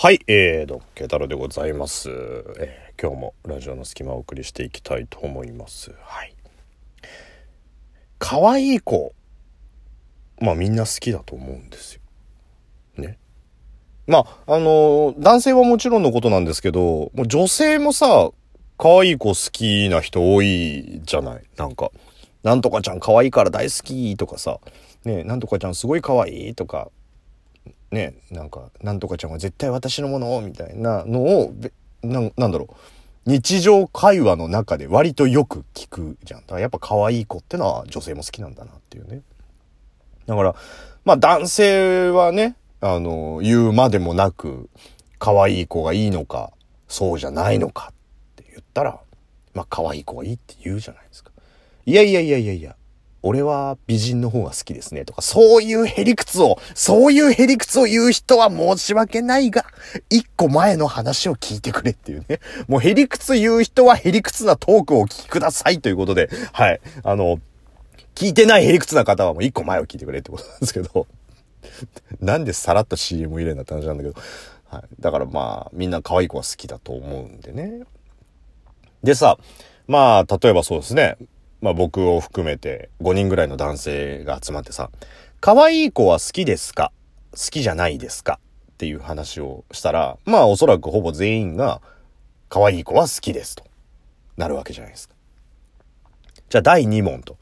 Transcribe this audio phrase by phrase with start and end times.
[0.00, 5.92] はい、えー、ドッケ太郎でございます、えー、今日もラジオの隙間をお送りしていきたいと思います。
[6.04, 6.36] はい。
[8.20, 9.12] 可愛い子。
[10.40, 12.00] まあみんな好きだと思うんですよ。
[12.96, 13.18] ね。
[14.06, 18.30] まあ、あのー、男性はもちろんのことなんですけど、もう女性もさ、
[18.76, 21.42] 可愛い子好きな人多いじゃない？
[21.56, 21.90] なんか、
[22.44, 24.60] なんとかちゃん可愛いから大好きとかさ、
[25.04, 26.88] ねなんとかちゃんすごい可愛いとか、
[27.90, 31.54] ねなんかなんとかちゃんは絶対私のものをみたいなのを
[32.02, 32.76] ななんだろう
[33.28, 36.40] 日常会話の中で割とよく聞くじゃん。
[36.40, 39.20] だからやっぱ可愛い子ってのは女性も好きなんだなっていうね。
[40.24, 40.54] だから、
[41.04, 44.70] まあ男性はね、あの、言うまでもなく、
[45.18, 46.52] 可愛い子がいいのか、
[46.88, 47.94] そうじゃないのかっ
[48.36, 48.98] て言ったら、
[49.52, 51.30] まあ可愛い子がいいって言うじゃないですか。
[51.84, 52.76] いやいやいやいやいや、
[53.22, 59.64] 俺は美人の方が好きですねとか、そういうへりくつを、そういうへりくつを言う人は申し訳ないが、
[60.08, 62.40] 一個前の話を聞いてくれっていうね。
[62.68, 66.80] もうへりくつ言う人はへりくつなトークをお聞きくださいということで、はい。
[67.02, 67.40] あの、
[68.14, 71.06] 聞いてないへりくつな方はもう一個前を聞いてくれってことなんですけど、
[72.20, 74.14] なんでさらっと CM 入れんだって話なんだけど、
[74.70, 74.82] はい。
[75.00, 77.80] だからまあ、みんな可愛い子は好きだと思うんでね。
[79.02, 79.38] でさ、
[79.88, 81.16] まあ、例えばそうですね。
[81.60, 84.90] まあ僕を含めて5人ぐらいの男性が集まってさ、
[85.40, 86.92] 可愛い子は好きですか？
[87.32, 88.40] 好きじゃないですか？
[88.72, 91.80] っていう話をしたら、まあおそらくほぼ全員が
[92.48, 93.64] 可愛い子は好きですと
[94.36, 95.14] なるわけじゃないですか。
[96.48, 97.36] じゃあ第2問と。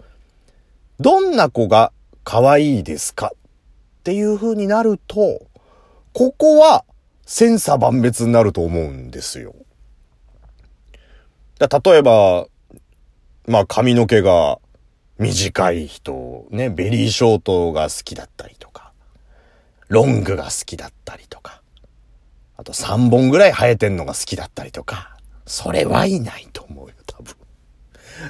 [0.99, 1.93] どんな子が
[2.25, 3.33] 可愛いですか？
[3.35, 3.39] っ
[4.03, 5.43] ていう風になると、
[6.13, 6.85] ここは
[7.27, 9.55] 千差万別になると思うんですよ。
[11.59, 12.47] だ例えば、
[13.47, 14.59] まあ髪の毛が
[15.19, 18.93] 短い人、ね、ベリーショートが好きだったりとか、
[19.89, 21.63] ロングが好きだったりとか、
[22.57, 25.17] あと3本ぐらい生えてんのが好きだったりとか、
[25.47, 27.35] それはいないと思うよ、多分。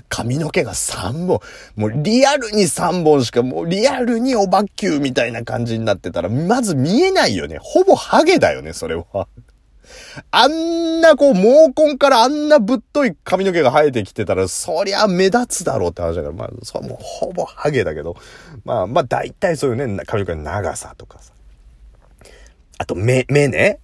[0.08, 1.40] 髪の毛が3本、
[1.76, 7.58] もうリアルに3本しか、もうリアルにおばっきゅうみたいな感じになってたら、まず見えないよね。
[7.60, 9.28] ほぼハゲだよね、それは。
[10.30, 18.16] あんなこう、毛根からあんなぶっとい髪の毛が生えてきてたら、そりゃ目立つだろうって話だから、まあ、それもうほぼハゲだけど、
[18.64, 21.32] まあ、まあ大体そういうね、髪の毛の長さとかさ。
[22.78, 23.78] あと目、目ね。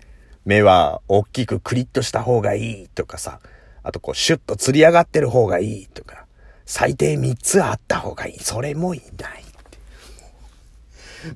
[0.44, 3.40] 目は大きくクリッとした方がいいとかさ。
[3.82, 6.26] あとこう、シュッと釣り上がってる方がいいとか。
[6.66, 8.38] 最低3つあった方がいい。
[8.38, 9.41] それもいない。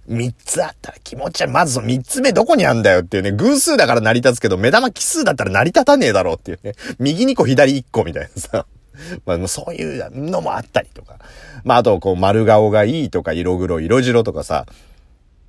[0.08, 8.66] 3つあったら気持ちは、まずその3つ目どこにあんだよっていうね、偶数だから成り立つけど、目玉奇数だったら成り立たねえだろうっていうね、右2個左1個みたいなさ。
[9.26, 11.18] まあ、そういうのもあったりとか。
[11.64, 14.66] まあ、あと、こう、丸顔がいいとか、色黒、色白とかさ。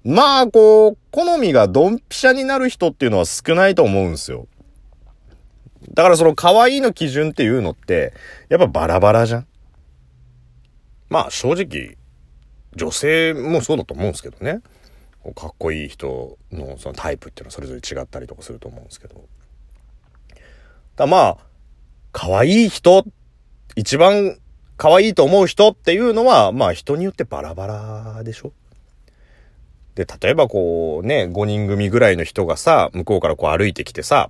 [0.03, 4.47] まあ、こう、好みがドンピシャになる人っていうのは少ないと思うんですよ。
[5.93, 8.13] だからその可愛いの基準っていうのって、
[8.49, 9.47] やっぱバラバラじゃん
[11.09, 11.97] まあ正直、
[12.75, 14.61] 女性もそうだと思うんですけどね。
[15.35, 19.23] かっこいい人のそのタイプっていうのはそれぞれ違ったりとかすると思うんですけど。
[20.95, 21.37] だまあ、
[22.11, 23.05] 可愛い人、
[23.75, 24.39] 一番
[24.77, 28.53] 可愛いと思う人っていうのは、まあ人によってバラバラでしょ
[29.95, 34.29] で、例えばこうね、5人組ぐらいの人がさ、向こうからこう歩いてきてさ、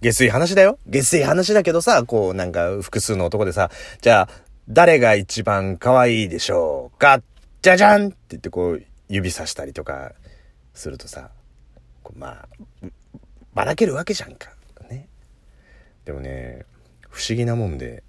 [0.00, 3.70] 下水話だよ下水話だけどさ、こうなんか複数の男でさ、
[4.00, 4.28] じゃあ、
[4.68, 7.22] 誰が一番可愛いでしょうかっ
[7.68, 10.12] じゃじゃんって言ってこう、指さしたりとか
[10.72, 11.32] するとさ、
[12.16, 12.48] まあ、
[13.52, 14.48] ばらけるわけじゃんか。
[14.88, 15.06] ね。
[16.06, 16.64] でもね、
[17.10, 18.02] 不思議なもんで、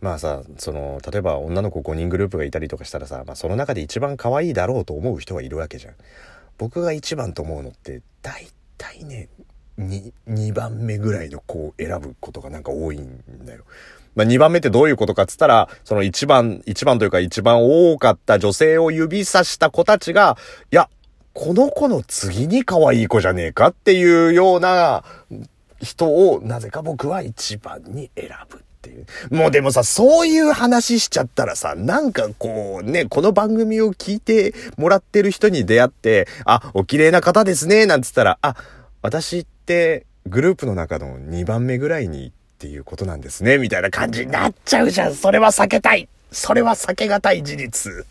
[0.00, 5.94] まあさ、その、例えば女の子5人グループがいたりとかしたらさ、まあその中で一番可愛いだろうと思う人がいるわけじゃん。
[6.56, 8.46] 僕が一番と思うのって、大
[8.78, 9.28] 体ね、
[9.80, 13.64] 2, 2番目ぐらいの子を選ぶことがなんか多いんだよ。
[14.14, 20.36] まあ、2番目ってどういうことかっつったら、その1番、1番というか一番多かった女性を指さした子たちが、
[20.72, 20.88] いや、
[21.32, 25.04] この子の次に可愛い子じゃねえかっていうような
[25.80, 28.58] 人を、なぜか僕は一番に選ぶ。
[28.80, 29.06] っていう。
[29.30, 38.56] もうでもさ、そういう話しちゃったらさ、なんかこうね、この番組を聞いてもらってる人に出会って、あ、お綺麗な方ですね、なんつったら、あ、
[39.02, 45.14] 私ってグループの中の2番目ぐらいにっていうことなんですね、みたいな感じになっちゃうじゃん。
[45.14, 46.10] それは避けたい。
[46.30, 48.06] それは避けがたい事実。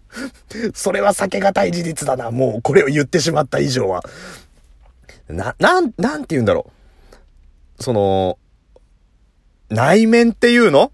[0.72, 2.30] それは避けがたい事実だな。
[2.30, 4.02] もうこれを言ってしまった以上は。
[5.28, 6.70] な、なん、なんて言うんだろ
[7.78, 7.82] う。
[7.82, 8.38] その、
[9.68, 10.90] 内面っていうの？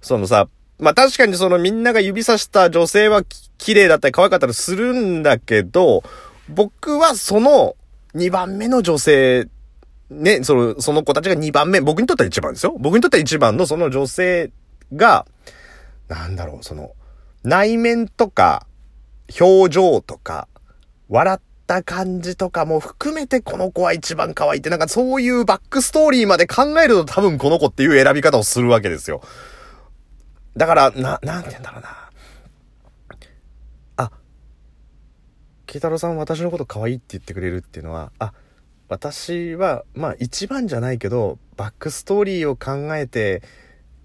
[0.00, 0.48] そのさ、
[0.78, 3.22] まあ、確かにそのみんなが指さした女性は
[3.58, 6.02] 綺麗だったり可愛かったりするんだけど、
[6.48, 7.76] 僕はその
[8.14, 9.46] 2番目の女性、
[10.14, 12.74] ね、その、その子たちが2番目、僕にとっては1番ですよ。
[12.78, 14.50] 僕にとっては1番のその女性
[14.94, 15.26] が、
[16.08, 16.92] なんだろう、その、
[17.42, 18.66] 内面とか、
[19.40, 20.48] 表情とか、
[21.08, 29.22] 笑った感じとかも含めてこの子は一番可愛いって、なんかそういうバックストーリーまで考えると多分この子っていう選び方をするわけですよ。
[30.56, 32.10] だから、な、なんて言うんだろうな。
[33.96, 34.10] あ、
[35.66, 38.32] 慶太郎さん私のこと可愛いって言ってくれるっていうのは、あ、
[38.88, 43.42] 私は、まあ一番じゃないけど、バックストーリーを考えて、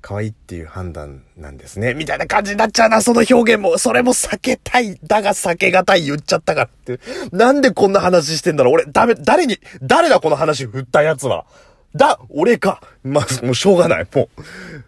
[0.02, 1.94] 可愛いっていう判断なんですね。
[1.94, 3.78] みたいな感じになっちゃうな、その表現も。
[3.78, 4.98] それも避けたい。
[5.04, 7.00] だが避けがたい言っちゃったからって。
[7.32, 11.46] なんでこんな話してんだろう俺、ダメ、誰に、誰だこの話振ったやつは。
[11.96, 12.82] だ、俺か。
[13.04, 14.08] まあ、もうしょうがない。
[14.14, 14.44] もう。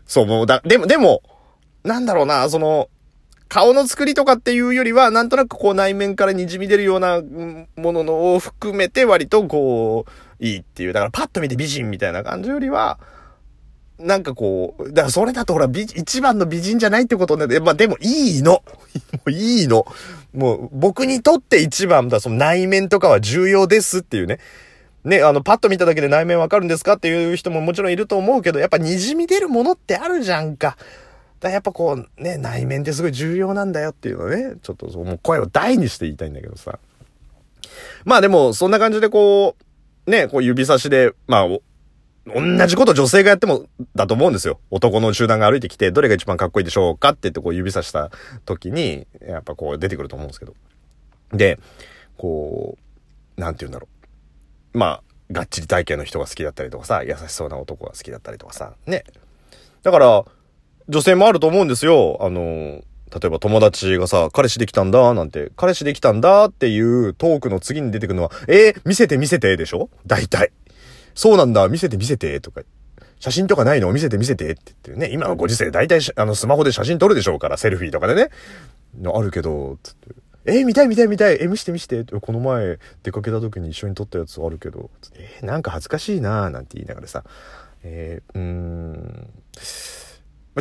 [0.05, 1.23] そう、もうだ、でも、でも、
[1.83, 2.89] なんだろうな、その、
[3.51, 7.21] 顔の作りとかっていうよりは、なんとなくこう内面から滲み出るような
[7.75, 10.11] もののを含めて割とこう、
[10.43, 10.93] いいっていう。
[10.93, 12.97] だからパッと見て美人みたいな感じよりは、
[13.99, 17.59] なんかこう、だからそれだとほら、美、一番の美人じゃないってことね。
[17.59, 18.63] まあでもいいの。
[19.11, 19.85] もういいの。
[20.33, 24.39] もう僕にとって一番だ、その内面とかは重要ですっていうね。
[25.03, 30.77] ね、あの、パッと見ただけで内面わかるんですかっていう人ももちろんいると思うけど、やっぱ滲み出るものってあるじゃんか。
[31.41, 36.79] だやっぱこう、ね、内面ってすごい重要なんだよっていうのね、ちょっとそう、もう声を大にして言いたいんだけどさ。
[38.05, 39.55] まあでも、そんな感じでこ
[40.07, 41.47] う、ね、こう指差しで、まあ、
[42.27, 43.65] 同じこと女性がやっても
[43.95, 44.59] だと思うんですよ。
[44.69, 48.11] 男の集団が歩いてきて、どれが一番かっこいいでしょうかって言ってこう指さした
[48.45, 50.53] 時に、やっぱこう出てくると思うんですけど。
[51.33, 51.59] で、
[52.17, 52.77] こ
[53.37, 53.87] う、なんて言うんだろ
[54.73, 54.77] う。
[54.77, 59.03] まあ、がっちり体型の人が好きだったりとかさ、優しそうな男が好きだったりとかさ、ね。
[59.81, 60.25] だから、
[60.89, 62.17] 女性もあると思うんですよ。
[62.21, 62.83] あの、例
[63.25, 69.89] えば友達がさ、彼氏できたんだ、なんて、彼氏できたんだっていうトークの次に出てくるのは、えー、見せて見せてでしょ？
[70.07, 70.51] 大体。
[71.13, 72.61] そうなんだ、見せて見せて、とか。
[73.19, 73.91] 写真とかないの？
[73.91, 75.13] 見せて見せてって言ってね。
[75.13, 78.29] 今のご時世大体あのスマホで写真撮るでしょうから、セルフィーとかでね。
[79.13, 80.15] あるけど、つって。
[80.45, 81.35] えー、見たい見たい見たい。
[81.39, 82.03] えー、見して見して。
[82.03, 84.89] この前出かけた時に一緒に撮ったやつあるけど。
[85.13, 87.23] えー、なんか恥ずかしいなーなんて言いながらさ。
[87.83, 89.27] えー、うーん。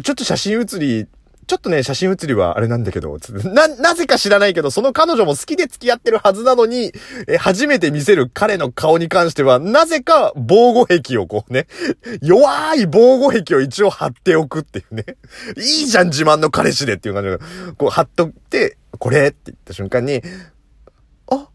[0.02, 1.08] ちょっと写真写り
[1.50, 6.92] ちょっとね、写真写りはあれなんだけど、な、なぜか知らないけど、その彼女も好きで付き合ってるはずなのに、
[7.26, 11.66] え、初めて見せる彼の顔に関しては、なぜか防護壁をこうね、
[12.22, 15.04] 弱い防護壁を一応貼っておくっていうね。
[15.56, 17.38] いいじゃん、自慢の彼氏でっていう感じで、
[17.76, 20.22] こう貼っとって、これって言った瞬間に、
[21.32, 21.48] あ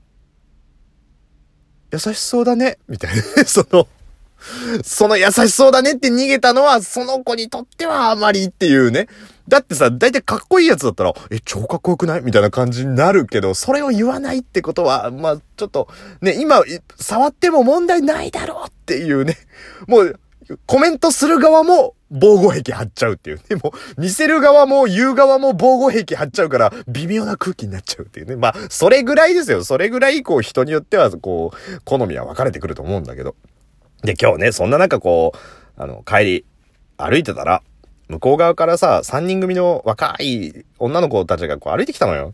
[1.94, 3.88] 優しそうだね、みたいな、 その、
[4.84, 9.08] その優しそうだねって逃げたのは、その子にとってはあまりっていうね。
[9.48, 12.22] だってさ、だいたいかっこいいやつだったら、え、超かっこよくない？
[12.22, 15.88] みたいな感じになるけど、それを言わないってことは、まあ、ちょっと、
[16.22, 16.64] ね、今、
[16.96, 19.38] 触っても問題ないだろうっていうね。
[19.88, 20.20] もう、
[20.66, 23.56] コメントする側も防護壁張っちゃうっていうね。
[23.64, 28.36] もう、見せる側も言う側も防護壁張っちゃうから、微妙な空気になっちゃうっていうね。
[28.36, 29.64] まあ、それぐらいですよ。
[29.64, 33.36] それぐらい、こう、人によっては、こう、好みは分かれてくると思うんだけど。
[34.06, 36.46] で、今日ね、そんな中こう、あの、帰り、
[36.98, 37.62] 歩いてたら、
[38.08, 42.34] 向こう側からさ、三人組の若い女の子たちがこう歩いてきたのよ。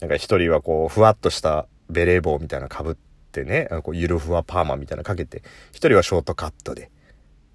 [0.00, 2.96] なんか一人はこう、ふわっとしたベレー帽みたいな被っ
[3.32, 6.90] てね、こうゆるふわパーマみたいなかけて、一人はショートカットで。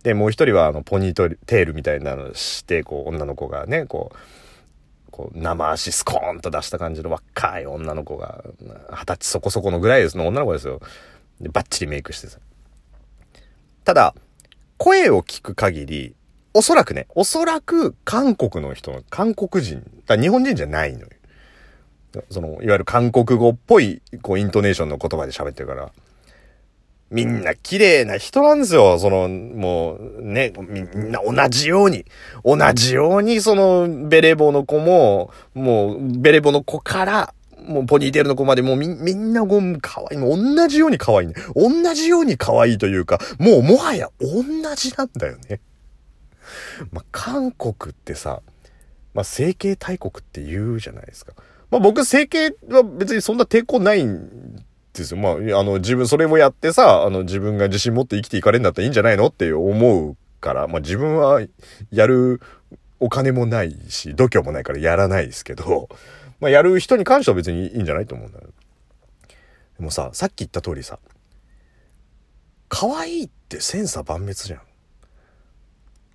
[0.03, 8.43] で、もう一人はあの、ポニーテールみたいなのして、こう、女の子がね、こう、こう、生足スコーンと出した感じの若い女の子が、
[8.91, 10.79] 二十歳そこそこのぐらいですの女の子ですよ。
[11.41, 12.39] で、バッチリメイクしてさ。
[13.89, 14.13] ただ、
[14.77, 16.15] 声を聞く限り、
[16.53, 21.07] おそらくね、おそらく韓国の人の、韓国人、だ日本人じゃないのよ。
[22.29, 25.91] その、いわゆる韓国語っぽい、こう、イントネーションの言葉で喋ってるから、
[27.09, 28.99] みんな綺麗な人なんですよ。
[28.99, 32.05] その、もう、ね、みんな同じように、
[32.45, 37.33] 同じように、その、ベレー帽の子も、もう、ベレー帽の子から、
[37.69, 40.19] もうポニーテールの子までもうみ、みんなご可愛い。
[40.19, 41.35] もう同じように可愛いね。
[41.55, 44.43] 同じように可愛いというか、もうもはや同
[44.75, 45.61] じなんだよね。
[46.91, 48.41] まあ、韓国ってさ、
[49.13, 51.33] まあ、整形大国って言うじゃないですか。
[51.69, 55.17] まあ、僕、整形は別にそんな抵抗ないんですよ。
[55.17, 61.41] まあ、あの、自分、それをやってさ、あの、自分が自信持って生きていかれるんだったらいいんじゃないのって思うから、まあ、自分は
[61.91, 62.41] やる
[62.99, 65.89] お金もないし、度胸もないからやらないですけど、
[66.39, 68.47] まあ、やる人に関しては別にいいんじゃないと思うんだよ。
[69.77, 70.99] でもさ、さっき言った通りさ、
[72.67, 74.61] 可愛いって千差万別じゃん。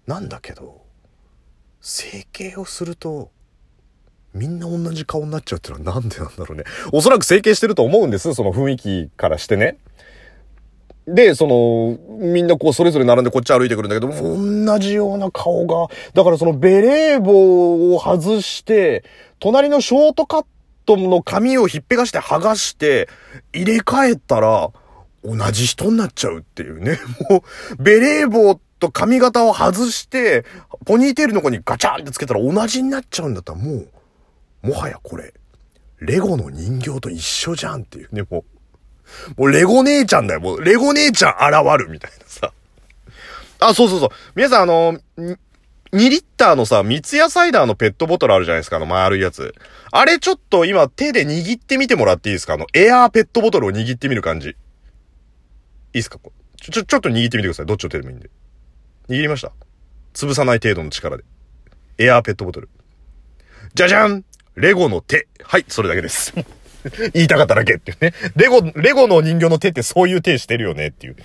[0.06, 0.84] なんだけど、
[1.80, 3.30] 整形をすると、
[4.32, 6.64] みんな同じ顔になっちゃうってのはなんでなんだろうね。
[6.92, 8.34] おそらく整形してると思うんです。
[8.34, 9.78] その雰囲気からしてね。
[11.06, 19.04] で、その、みんなこうそれぞれ並んでこっち歩いてくるんだけど、同じような顔が、だからそのベレー帽を外して、
[19.38, 20.46] 隣のショートカッ
[20.86, 23.08] トの髪をひっぺがして剥がして、
[23.52, 24.70] 入れ替えたら、
[25.22, 26.98] 同じ人になっちゃうっていうね。
[27.30, 27.44] も
[27.78, 30.44] う、ベレー帽と髪型を外して、
[30.84, 33.88] ポニーテールの子にガチャンってつけたら同じになっちゃうんだったらもう、
[34.62, 35.34] もはやこれ、
[36.00, 38.53] レゴの人形と一緒じゃんっていうね、もう。
[39.36, 40.40] もうレゴ姉ちゃんだよ。
[40.40, 42.52] もうレゴ姉ちゃん現るみたいなさ。
[43.60, 44.08] あ、そうそうそう。
[44.34, 45.38] 皆さんあの、2
[45.92, 49.54] リッターのさ、三ツ矢サイダーのペットボトルあるじゃないですか、あの丸いやつ。
[49.92, 52.54] あれちょっと今手で握ってみてもらっていいですか？
[52.54, 54.50] あの、エアーペットボトルを握ってみる感じ。
[54.50, 54.54] い
[55.94, 56.18] いっすか？
[56.60, 57.66] ちょ、ちょ、ちょっと握ってみてください。
[57.66, 58.28] どっちの手でもいいんで。
[59.08, 59.52] 握りました？
[60.14, 61.24] 潰さない程度の力で。
[61.98, 62.68] エアーペットボトル。
[63.74, 64.24] じゃじゃん
[64.56, 65.28] レゴの手。
[65.44, 66.34] はい、それだけです。
[67.14, 68.12] 言いたかっただけっていうね。
[68.36, 71.16] レゴ、レゴの人形の手ってそういう手してるよねっていう。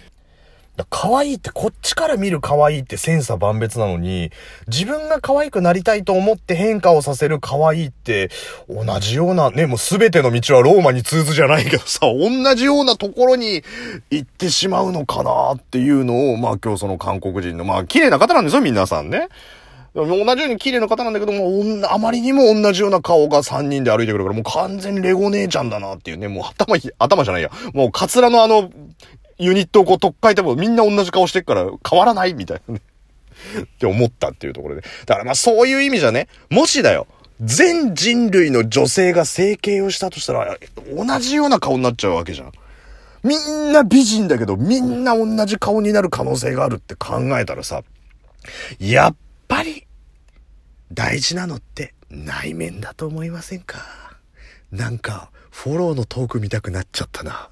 [0.80, 4.32] だ可愛いって、こっちから見る可愛いって千差万別なのに、
[4.68, 8.30] 自分が可愛くなりたいと思って変化をさせる可愛いって、
[8.70, 13.63] 同じような、ね、もう全ての道はローマに通ずじゃないけどさ、同じようなところに
[14.10, 19.28] 行ってしまうのかなっていうのを、まあ今日その韓国人の、まあ綺麗な方なんですよ、皆さんね。
[19.96, 27.51] 同じように綺麗な方なんだけども、あまりにも同じような顔が3人で歩いてくるから、もう完全にレゴ姉ちゃんだなっていうね、もう頭、頭じゃないや。
[27.74, 28.69] もうカツラのあの、
[29.38, 32.81] ユニットをこう、とっかえてもみんな同じ顔してっから変わらないみたいなね。
[33.62, 34.81] って思ったっていうところで。
[35.05, 37.08] だからまあそういう意味じゃね、もしだよ、
[37.41, 40.58] 全人類の女性が整形をしたとしたら、
[40.93, 42.51] 同じような顔になっちゃうわけじゃん。
[43.24, 47.84] みんな美人だけど、みんな同じ顔になる可能性があるって考えたらさ、
[48.79, 49.15] やっ
[49.50, 49.86] ぱり、
[50.94, 53.79] 大事なのって内面だと思いませんか？
[54.72, 57.50] なんか、フォローのトーク見たくなっちゃったな。